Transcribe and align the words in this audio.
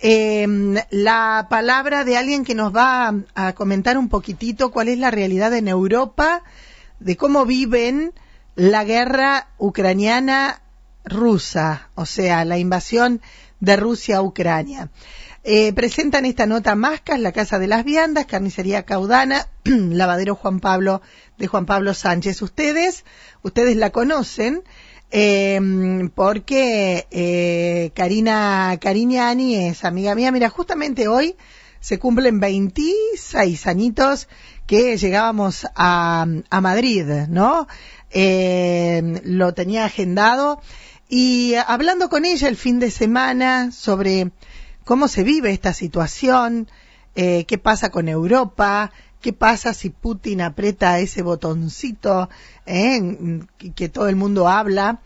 em, 0.00 0.76
la 0.90 1.46
palabra 1.50 2.04
de 2.04 2.16
alguien 2.16 2.44
que 2.44 2.54
nos 2.54 2.74
va 2.74 3.14
a, 3.34 3.52
comentar 3.52 3.98
un 3.98 4.08
poquitito 4.08 4.70
cuál 4.70 4.88
es 4.88 4.98
la 4.98 5.10
realidad 5.10 5.52
en 5.54 5.68
Europa, 5.68 6.42
de 6.98 7.16
cómo 7.16 7.46
viven 7.46 8.12
la 8.54 8.84
guerra 8.84 9.48
ucraniana 9.58 10.62
rusa, 11.04 11.88
o 11.94 12.06
sea, 12.06 12.44
la 12.44 12.58
invasión 12.58 13.20
de 13.60 13.76
Rusia 13.76 14.18
a 14.18 14.22
Ucrania. 14.22 14.90
Eh, 15.42 15.72
presentan 15.72 16.26
esta 16.26 16.44
nota 16.44 16.74
Mascas, 16.74 17.18
la 17.18 17.32
Casa 17.32 17.58
de 17.58 17.66
las 17.66 17.84
Viandas, 17.84 18.26
Carnicería 18.26 18.82
Caudana, 18.82 19.48
Lavadero 19.64 20.34
Juan 20.34 20.60
Pablo 20.60 21.00
de 21.38 21.46
Juan 21.46 21.64
Pablo 21.64 21.94
Sánchez. 21.94 22.42
Ustedes, 22.42 23.04
ustedes 23.42 23.76
la 23.76 23.90
conocen, 23.90 24.62
eh, 25.10 25.60
porque 26.14 27.06
eh, 27.10 27.90
Karina 27.94 28.78
Cariñani 28.80 29.68
es 29.68 29.84
amiga 29.84 30.14
mía. 30.14 30.32
Mira, 30.32 30.48
justamente 30.48 31.08
hoy 31.08 31.36
se 31.80 31.98
cumplen 31.98 32.40
26 32.40 33.66
añitos 33.66 34.28
que 34.66 34.96
llegábamos 34.96 35.66
a, 35.74 36.26
a 36.50 36.60
Madrid, 36.60 37.06
¿no? 37.28 37.66
Eh, 38.10 39.20
lo 39.24 39.54
tenía 39.54 39.84
agendado 39.84 40.60
y 41.08 41.54
hablando 41.54 42.08
con 42.08 42.24
ella 42.24 42.48
el 42.48 42.56
fin 42.56 42.78
de 42.78 42.90
semana 42.90 43.72
sobre 43.72 44.30
cómo 44.84 45.08
se 45.08 45.24
vive 45.24 45.50
esta 45.50 45.72
situación, 45.72 46.68
eh, 47.16 47.44
qué 47.46 47.58
pasa 47.58 47.90
con 47.90 48.08
Europa, 48.08 48.92
qué 49.20 49.32
pasa 49.32 49.74
si 49.74 49.90
Putin 49.90 50.40
aprieta 50.40 50.98
ese 50.98 51.22
botoncito 51.22 52.28
eh, 52.66 53.40
que 53.74 53.88
todo 53.88 54.08
el 54.08 54.16
mundo 54.16 54.48
habla. 54.48 55.00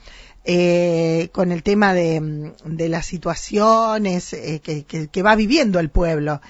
Eh, 0.47 1.31
con 1.33 1.53
el 1.53 1.63
tema 1.63 1.95
de, 1.95 2.53
de 2.67 2.89
las 2.91 3.07
situaciones 3.07 4.35
eh, 4.35 4.61
que, 4.63 4.85
que, 4.85 5.09
que, 5.09 5.23
va 5.23 5.37
viviendo 5.37 5.81
el 5.81 5.89
pueblo. 5.89 6.43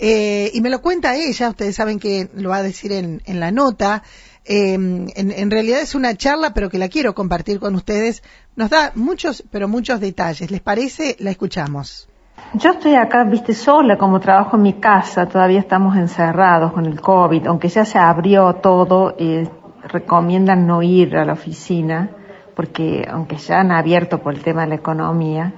Eh, 0.00 0.50
y 0.52 0.60
me 0.60 0.68
lo 0.68 0.82
cuenta 0.82 1.16
ella, 1.16 1.50
ustedes 1.50 1.76
saben 1.76 2.00
que 2.00 2.28
lo 2.34 2.50
va 2.50 2.56
a 2.56 2.62
decir 2.64 2.90
en, 2.90 3.22
en 3.24 3.38
la 3.38 3.52
nota. 3.52 4.02
En, 4.44 5.12
en, 5.14 5.50
realidad 5.50 5.80
es 5.80 5.94
una 5.94 6.16
charla, 6.16 6.54
pero 6.54 6.70
que 6.70 6.78
la 6.78 6.88
quiero 6.88 7.14
compartir 7.14 7.60
con 7.60 7.76
ustedes. 7.76 8.24
Nos 8.56 8.70
da 8.70 8.90
muchos, 8.96 9.44
pero 9.50 9.68
muchos 9.68 10.00
detalles. 10.00 10.50
¿Les 10.50 10.60
parece? 10.60 11.16
La 11.20 11.30
escuchamos. 11.30 12.08
Yo 12.54 12.70
estoy 12.70 12.94
acá, 12.94 13.24
viste, 13.24 13.54
sola, 13.54 13.98
como 13.98 14.20
trabajo 14.20 14.56
en 14.56 14.62
mi 14.62 14.74
casa, 14.74 15.26
todavía 15.26 15.60
estamos 15.60 15.96
encerrados 15.96 16.72
con 16.72 16.86
el 16.86 17.00
COVID, 17.00 17.46
aunque 17.48 17.68
ya 17.68 17.84
se 17.84 17.98
abrió 17.98 18.54
todo, 18.54 19.14
eh, 19.18 19.48
recomiendan 19.82 20.66
no 20.66 20.82
ir 20.82 21.16
a 21.16 21.24
la 21.24 21.34
oficina, 21.34 22.10
porque 22.54 23.06
aunque 23.10 23.36
ya 23.36 23.60
han 23.60 23.72
abierto 23.72 24.18
por 24.18 24.34
el 24.34 24.42
tema 24.42 24.62
de 24.62 24.68
la 24.68 24.74
economía, 24.76 25.54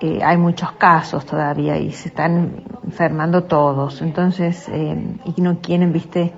eh, 0.00 0.20
hay 0.22 0.36
muchos 0.36 0.72
casos 0.72 1.26
todavía 1.26 1.76
y 1.78 1.92
se 1.92 2.08
están 2.08 2.64
enfermando 2.84 3.44
todos. 3.44 4.00
Entonces, 4.00 4.68
eh, 4.68 5.16
y 5.24 5.40
no 5.42 5.60
quieren, 5.60 5.92
viste, 5.92 6.32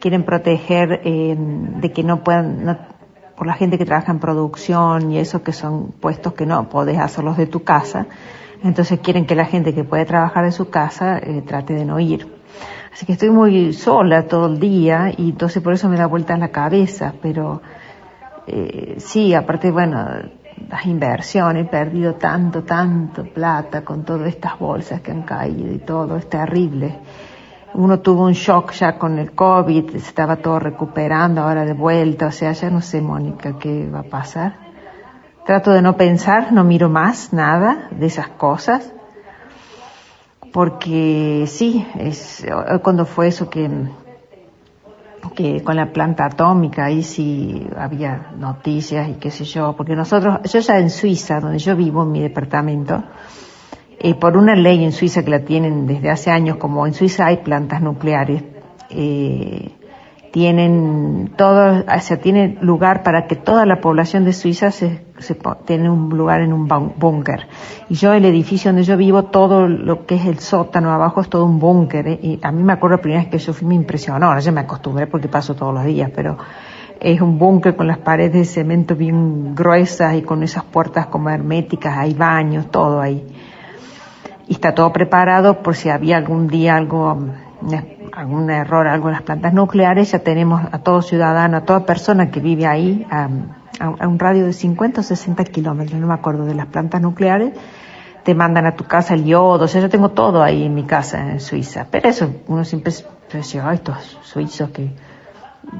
quieren 0.00 0.24
proteger 0.24 1.00
eh, 1.04 1.36
de 1.36 1.92
que 1.92 2.02
no 2.04 2.22
puedan, 2.22 2.64
no, 2.64 2.78
por 3.36 3.46
la 3.46 3.54
gente 3.54 3.76
que 3.76 3.84
trabaja 3.84 4.12
en 4.12 4.18
producción 4.18 5.10
y 5.12 5.18
eso 5.18 5.42
que 5.42 5.52
son 5.52 5.92
puestos 5.92 6.34
que 6.34 6.46
no 6.46 6.68
podés 6.68 6.98
hacerlos 6.98 7.36
de 7.36 7.46
tu 7.46 7.64
casa 7.64 8.06
entonces 8.62 9.00
quieren 9.00 9.26
que 9.26 9.34
la 9.34 9.44
gente 9.44 9.74
que 9.74 9.84
puede 9.84 10.04
trabajar 10.04 10.44
en 10.44 10.52
su 10.52 10.70
casa 10.70 11.18
eh, 11.18 11.42
trate 11.46 11.74
de 11.74 11.84
no 11.84 11.98
ir. 11.98 12.26
Así 12.92 13.06
que 13.06 13.12
estoy 13.12 13.30
muy 13.30 13.72
sola 13.72 14.26
todo 14.26 14.46
el 14.46 14.60
día 14.60 15.12
y 15.16 15.30
entonces 15.30 15.62
por 15.62 15.72
eso 15.72 15.88
me 15.88 15.96
da 15.96 16.06
vuelta 16.06 16.34
en 16.34 16.40
la 16.40 16.48
cabeza, 16.48 17.14
pero 17.22 17.62
eh, 18.46 18.96
sí, 18.98 19.34
aparte, 19.34 19.70
bueno, 19.70 20.06
las 20.68 20.86
inversiones, 20.86 21.66
he 21.66 21.68
perdido 21.68 22.14
tanto, 22.14 22.62
tanto 22.62 23.24
plata 23.24 23.82
con 23.82 24.04
todas 24.04 24.28
estas 24.28 24.58
bolsas 24.58 25.00
que 25.00 25.10
han 25.10 25.22
caído 25.22 25.72
y 25.72 25.78
todo, 25.78 26.16
es 26.16 26.28
terrible. 26.28 26.98
Uno 27.74 28.00
tuvo 28.00 28.26
un 28.26 28.32
shock 28.32 28.72
ya 28.72 28.98
con 28.98 29.18
el 29.18 29.32
COVID, 29.32 29.92
se 29.92 29.96
estaba 29.96 30.36
todo 30.36 30.58
recuperando 30.58 31.40
ahora 31.40 31.64
de 31.64 31.72
vuelta, 31.72 32.26
o 32.26 32.30
sea, 32.30 32.52
ya 32.52 32.68
no 32.68 32.82
sé, 32.82 33.00
Mónica, 33.00 33.58
qué 33.58 33.88
va 33.88 34.00
a 34.00 34.02
pasar. 34.02 34.61
Trato 35.44 35.72
de 35.72 35.82
no 35.82 35.96
pensar, 35.96 36.52
no 36.52 36.62
miro 36.62 36.88
más 36.88 37.32
nada 37.32 37.88
de 37.90 38.06
esas 38.06 38.28
cosas, 38.28 38.92
porque 40.52 41.44
sí, 41.48 41.84
es 41.98 42.46
cuando 42.82 43.06
fue 43.06 43.26
eso 43.28 43.50
que, 43.50 43.68
que 45.34 45.62
con 45.64 45.74
la 45.74 45.92
planta 45.92 46.26
atómica, 46.26 46.84
ahí 46.84 47.02
sí 47.02 47.66
había 47.76 48.32
noticias 48.38 49.08
y 49.08 49.14
qué 49.14 49.32
sé 49.32 49.44
yo, 49.44 49.74
porque 49.76 49.96
nosotros, 49.96 50.40
yo 50.44 50.60
ya 50.60 50.78
en 50.78 50.90
Suiza, 50.90 51.40
donde 51.40 51.58
yo 51.58 51.74
vivo 51.74 52.04
en 52.04 52.12
mi 52.12 52.20
departamento, 52.20 53.02
eh, 53.98 54.14
por 54.14 54.36
una 54.36 54.54
ley 54.54 54.84
en 54.84 54.92
Suiza 54.92 55.24
que 55.24 55.30
la 55.30 55.40
tienen 55.40 55.86
desde 55.86 56.10
hace 56.10 56.30
años, 56.30 56.56
como 56.56 56.86
en 56.86 56.94
Suiza 56.94 57.26
hay 57.26 57.38
plantas 57.38 57.82
nucleares, 57.82 58.44
eh, 58.90 59.72
tienen 60.32 61.30
todo, 61.36 61.84
o 61.84 62.00
sea, 62.00 62.16
tiene 62.16 62.56
lugar 62.62 63.02
para 63.02 63.26
que 63.26 63.36
toda 63.36 63.66
la 63.66 63.82
población 63.82 64.24
de 64.24 64.32
Suiza 64.32 64.70
se, 64.70 65.04
se 65.18 65.36
tiene 65.66 65.90
un 65.90 66.08
lugar 66.08 66.40
en 66.40 66.54
un 66.54 66.66
búnker. 66.96 67.48
Y 67.90 67.94
yo, 67.96 68.14
el 68.14 68.24
edificio 68.24 68.70
donde 68.70 68.82
yo 68.82 68.96
vivo, 68.96 69.24
todo 69.24 69.68
lo 69.68 70.06
que 70.06 70.14
es 70.14 70.24
el 70.24 70.38
sótano 70.38 70.90
abajo 70.90 71.20
es 71.20 71.28
todo 71.28 71.44
un 71.44 71.60
búnker. 71.60 72.08
¿eh? 72.08 72.18
Y 72.22 72.40
a 72.42 72.50
mí 72.50 72.62
me 72.62 72.72
acuerdo 72.72 72.96
la 72.96 73.02
primera 73.02 73.20
vez 73.20 73.30
que 73.30 73.36
yo 73.36 73.52
fui, 73.52 73.68
me 73.68 73.74
impresionó. 73.74 74.26
Ahora 74.26 74.40
ya 74.40 74.52
me 74.52 74.62
acostumbré 74.62 75.06
porque 75.06 75.28
paso 75.28 75.54
todos 75.54 75.74
los 75.74 75.84
días, 75.84 76.10
pero 76.14 76.38
es 76.98 77.20
un 77.20 77.38
búnker 77.38 77.76
con 77.76 77.86
las 77.86 77.98
paredes 77.98 78.32
de 78.32 78.44
cemento 78.46 78.96
bien 78.96 79.54
gruesas 79.54 80.14
y 80.14 80.22
con 80.22 80.42
esas 80.42 80.64
puertas 80.64 81.08
como 81.08 81.28
herméticas, 81.28 81.98
hay 81.98 82.14
baños, 82.14 82.70
todo 82.70 83.02
ahí. 83.02 83.22
Y 84.48 84.54
está 84.54 84.74
todo 84.74 84.90
preparado 84.94 85.62
por 85.62 85.76
si 85.76 85.90
había 85.90 86.16
algún 86.16 86.48
día 86.48 86.76
algo 86.76 87.18
algún 88.12 88.50
error, 88.50 88.86
algo 88.86 89.08
en 89.08 89.14
las 89.14 89.22
plantas 89.22 89.52
nucleares, 89.52 90.12
ya 90.12 90.18
tenemos 90.20 90.62
a 90.70 90.78
todo 90.78 91.02
ciudadano, 91.02 91.56
a 91.56 91.60
toda 91.62 91.86
persona 91.86 92.30
que 92.30 92.40
vive 92.40 92.66
ahí, 92.66 93.06
a, 93.10 93.28
a, 93.80 94.06
un 94.06 94.18
radio 94.18 94.44
de 94.46 94.52
50 94.52 95.00
o 95.00 95.04
60 95.04 95.44
kilómetros, 95.44 96.00
no 96.00 96.06
me 96.06 96.14
acuerdo, 96.14 96.44
de 96.44 96.54
las 96.54 96.66
plantas 96.66 97.00
nucleares, 97.00 97.52
te 98.22 98.34
mandan 98.34 98.66
a 98.66 98.76
tu 98.76 98.84
casa 98.84 99.14
el 99.14 99.24
yodo, 99.24 99.64
o 99.64 99.68
sea, 99.68 99.80
yo 99.80 99.88
tengo 99.88 100.10
todo 100.10 100.42
ahí 100.42 100.64
en 100.64 100.74
mi 100.74 100.84
casa 100.84 101.32
en 101.32 101.40
Suiza. 101.40 101.86
Pero 101.90 102.08
eso, 102.08 102.30
uno 102.46 102.64
siempre 102.64 102.92
dice, 103.32 103.60
ay, 103.60 103.76
estos 103.76 104.18
suizos 104.22 104.70
que, 104.70 104.92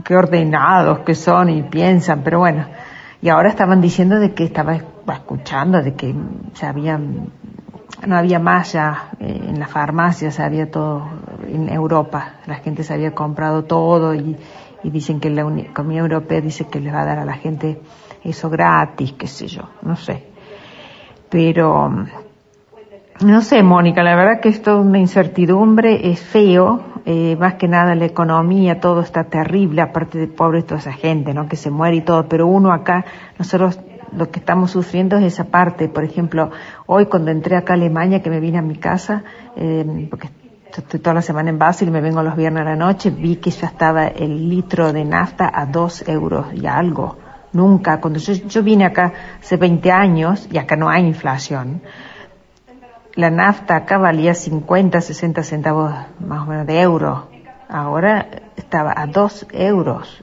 que 0.04 0.16
ordenados 0.16 1.00
que 1.00 1.15
son 1.15 1.50
y 1.50 1.62
piensan, 1.62 2.22
pero 2.25 2.41
bueno. 2.41 2.66
Y 3.21 3.28
ahora 3.28 3.48
estaban 3.48 3.81
diciendo 3.81 4.19
de 4.19 4.32
que 4.32 4.44
estaba 4.44 4.75
escuchando, 4.75 5.81
de 5.81 5.94
que 5.94 6.12
se 6.54 6.66
no 8.06 8.16
había 8.16 8.41
más 8.41 8.72
ya 8.72 9.10
eh, 9.21 9.47
en 9.48 9.60
las 9.60 9.71
farmacias, 9.71 10.41
había 10.41 10.69
todo 10.69 11.06
en 11.55 11.69
Europa, 11.69 12.37
la 12.47 12.57
gente 12.57 12.85
se 12.85 12.95
había 12.95 13.15
comprado 13.15 13.65
todo 13.65 14.15
y, 14.15 14.37
y 14.83 14.91
dicen 14.91 15.21
que 15.21 15.31
la 15.31 15.45
Unión 15.45 15.97
Europea 15.97 16.41
dice 16.41 16.67
que 16.69 16.81
les 16.81 16.93
va 16.93 17.03
a 17.03 17.07
dar 17.07 17.19
a 17.19 17.25
la 17.25 17.35
gente 17.35 17.81
eso 18.25 18.51
gratis, 18.51 19.13
qué 19.13 19.27
sé 19.27 19.47
yo, 19.47 19.63
no 19.83 19.97
sé. 19.97 20.25
Pero, 21.29 21.91
no 23.21 23.41
sé, 23.41 23.63
Mónica, 23.63 24.03
la 24.03 24.15
verdad 24.15 24.41
que 24.41 24.49
es 24.49 24.63
toda 24.63 24.81
una 24.81 24.99
incertidumbre, 24.99 26.11
es 26.11 26.21
feo, 26.21 26.85
eh, 27.05 27.37
más 27.37 27.55
que 27.55 27.69
nada 27.69 27.95
la 27.95 28.05
economía, 28.05 28.81
todo 28.81 29.01
está 29.01 29.25
terrible, 29.25 29.83
aparte 29.83 30.19
de 30.19 30.29
pobre 30.29 30.63
toda 30.63 30.81
esa 30.81 30.93
gente, 30.93 31.34
¿no? 31.34 31.49
Que 31.49 31.57
se 31.57 31.71
muere 31.71 31.97
y 31.97 32.01
todo, 32.03 32.29
pero 32.29 32.47
uno 32.47 32.73
acá, 32.73 33.05
nosotros 33.39 33.81
lo 34.17 34.31
que 34.31 34.41
estamos 34.41 34.71
sufriendo 34.71 35.17
es 35.17 35.25
esa 35.25 35.45
parte. 35.45 35.89
Por 35.89 36.05
ejemplo, 36.05 36.51
hoy 36.87 37.07
cuando 37.07 37.31
entré 37.31 37.57
acá 37.57 37.73
a 37.73 37.77
Alemania, 37.77 38.23
que 38.23 38.31
me 38.31 38.41
vine 38.41 38.59
a 38.59 38.63
mi 38.63 38.77
casa, 38.77 39.25
eh, 39.57 40.07
porque 40.11 40.29
estoy 40.81 41.00
toda 41.00 41.15
la 41.15 41.22
semana 41.22 41.50
en 41.50 41.59
Basel 41.59 41.88
y 41.88 41.91
me 41.91 42.00
vengo 42.00 42.22
los 42.22 42.37
viernes 42.37 42.62
a 42.62 42.71
la 42.71 42.77
noche, 42.77 43.10
vi 43.10 43.37
que 43.37 43.50
ya 43.50 43.66
estaba 43.66 44.06
el 44.09 44.49
litro 44.49 44.93
de 44.93 45.05
nafta 45.05 45.50
a 45.53 45.66
dos 45.66 46.06
euros 46.09 46.47
y 46.55 46.66
algo. 46.66 47.19
Nunca, 47.53 48.00
cuando 48.00 48.19
yo, 48.19 48.33
yo 48.33 48.62
vine 48.62 48.87
acá 48.87 49.12
hace 49.41 49.56
20 49.56 49.91
años, 49.93 50.49
y 50.50 50.56
acá 50.56 50.75
no 50.77 50.88
hay 50.88 51.05
inflación, 51.05 51.83
la 53.15 53.31
nafta 53.31 53.77
acá 53.77 53.99
valía 53.99 54.34
50, 54.34 55.01
60 55.01 55.42
centavos 55.42 55.92
más 56.19 56.42
o 56.42 56.47
menos 56.47 56.66
de 56.66 56.80
euro. 56.80 57.28
Ahora 57.69 58.28
estaba 58.57 58.95
a 58.97 59.07
dos 59.07 59.47
euros. 59.53 60.22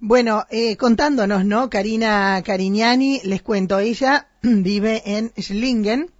Bueno, 0.00 0.44
eh, 0.50 0.76
contándonos, 0.76 1.44
¿no? 1.44 1.68
Karina 1.68 2.42
Cariñani, 2.42 3.20
les 3.24 3.42
cuento, 3.42 3.78
ella 3.78 4.28
vive 4.42 5.02
en 5.04 5.32
Schlingen, 5.38 6.10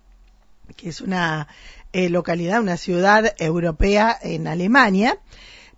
que 0.77 0.91
es 0.91 1.01
una 1.01 1.49
eh, 1.93 2.09
localidad, 2.09 2.61
una 2.61 2.77
ciudad 2.77 3.35
europea 3.39 4.17
en 4.21 4.47
Alemania, 4.47 5.19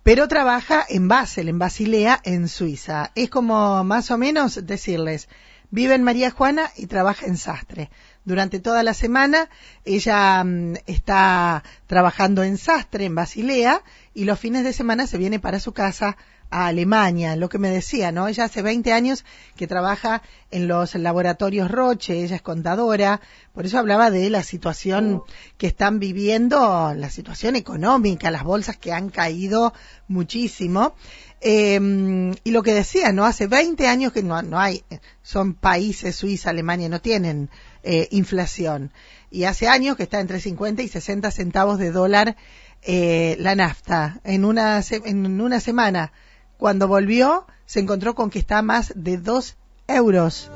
pero 0.03 0.27
trabaja 0.27 0.85
en 0.87 1.07
Basel, 1.07 1.49
en 1.49 1.59
Basilea, 1.59 2.19
en 2.23 2.47
Suiza. 2.47 3.11
Es 3.15 3.29
como 3.29 3.83
más 3.83 4.11
o 4.11 4.17
menos 4.17 4.65
decirles, 4.65 5.29
vive 5.71 5.95
en 5.95 6.03
María 6.03 6.29
Juana 6.29 6.69
y 6.75 6.85
trabaja 6.85 7.25
en 7.25 7.37
Sastre. 7.37 7.89
Durante 8.25 8.59
toda 8.59 8.83
la 8.83 8.93
semana 8.93 9.49
ella 9.85 10.43
mm, 10.43 10.75
está 10.85 11.63
trabajando 11.87 12.43
en 12.43 12.57
Sastre, 12.57 13.05
en 13.05 13.15
Basilea, 13.15 13.81
y 14.13 14.25
los 14.25 14.39
fines 14.39 14.63
de 14.63 14.73
semana 14.73 15.07
se 15.07 15.17
viene 15.17 15.39
para 15.39 15.59
su 15.59 15.71
casa 15.73 16.15
a 16.53 16.67
Alemania, 16.67 17.35
lo 17.35 17.49
que 17.49 17.57
me 17.57 17.71
decía, 17.71 18.11
¿no? 18.11 18.27
Ella 18.27 18.43
hace 18.43 18.61
20 18.61 18.93
años 18.93 19.25
que 19.55 19.65
trabaja 19.65 20.21
en 20.51 20.67
los 20.67 20.93
laboratorios 20.93 21.71
Roche, 21.71 22.23
ella 22.23 22.35
es 22.35 22.43
contadora, 22.43 23.21
por 23.53 23.65
eso 23.65 23.79
hablaba 23.79 24.11
de 24.11 24.29
la 24.29 24.43
situación 24.43 25.23
que 25.57 25.65
están 25.65 25.97
viviendo, 25.97 26.93
la 26.95 27.09
situación 27.09 27.55
económica, 27.55 28.29
las 28.29 28.43
bolsas 28.43 28.77
que 28.77 28.91
han 28.93 29.09
caído 29.09 29.73
muchísimo. 30.07 30.93
Eh, 31.41 32.31
y 32.43 32.51
lo 32.51 32.61
que 32.61 32.73
decía, 32.73 33.11
¿no? 33.11 33.25
Hace 33.25 33.47
20 33.47 33.87
años 33.87 34.13
que 34.13 34.21
no, 34.21 34.39
no 34.43 34.59
hay, 34.59 34.83
son 35.23 35.55
países, 35.55 36.15
Suiza, 36.15 36.51
Alemania, 36.51 36.87
no 36.87 37.01
tienen 37.01 37.49
eh, 37.81 38.07
inflación. 38.11 38.91
Y 39.31 39.45
hace 39.45 39.67
años 39.67 39.97
que 39.97 40.03
está 40.03 40.19
entre 40.19 40.39
50 40.39 40.83
y 40.83 40.87
60 40.87 41.31
centavos 41.31 41.79
de 41.79 41.91
dólar 41.91 42.35
eh, 42.83 43.37
la 43.39 43.55
nafta. 43.55 44.21
En 44.23 44.45
una, 44.45 44.81
en 44.91 45.41
una 45.41 45.59
semana 45.59 46.11
cuando 46.57 46.87
volvió, 46.87 47.45
se 47.65 47.79
encontró 47.79 48.15
con 48.15 48.29
que 48.29 48.39
está 48.39 48.61
más 48.61 48.93
de 48.95 49.17
dos 49.17 49.57
euros. 49.87 50.49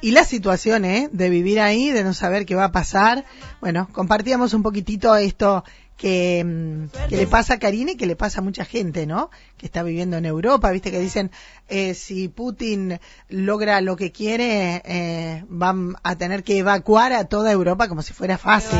Y 0.00 0.10
la 0.10 0.24
situación, 0.24 0.84
¿eh? 0.84 1.08
De 1.12 1.30
vivir 1.30 1.60
ahí, 1.60 1.90
de 1.90 2.04
no 2.04 2.12
saber 2.12 2.44
qué 2.44 2.54
va 2.54 2.64
a 2.64 2.72
pasar. 2.72 3.24
Bueno, 3.62 3.88
compartíamos 3.90 4.52
un 4.52 4.62
poquitito 4.62 5.16
esto 5.16 5.64
que, 5.96 6.44
mm, 6.44 7.08
que, 7.08 7.16
le 7.16 7.26
pasa 7.26 7.54
a 7.54 7.58
Karina 7.58 7.92
y 7.92 7.96
que 7.96 8.06
le 8.06 8.14
pasa 8.14 8.40
a 8.40 8.44
mucha 8.44 8.66
gente, 8.66 9.06
¿no? 9.06 9.30
Que 9.56 9.64
está 9.64 9.82
viviendo 9.82 10.18
en 10.18 10.26
Europa, 10.26 10.70
viste 10.70 10.90
que 10.90 11.00
dicen, 11.00 11.30
eh, 11.68 11.94
si 11.94 12.28
Putin 12.28 12.98
logra 13.30 13.80
lo 13.80 13.96
que 13.96 14.12
quiere, 14.12 14.82
eh, 14.84 15.44
van 15.48 15.96
a 16.02 16.16
tener 16.16 16.42
que 16.42 16.58
evacuar 16.58 17.14
a 17.14 17.24
toda 17.24 17.50
Europa 17.50 17.88
como 17.88 18.02
si 18.02 18.12
fuera 18.12 18.36
fácil. 18.36 18.78